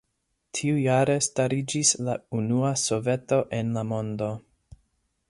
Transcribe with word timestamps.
Tiujare 0.59 1.17
stariĝis 1.25 1.93
la 2.09 2.17
unua 2.39 2.73
soveto 2.87 3.43
en 3.59 3.73
la 3.77 3.85
mondo. 3.93 4.35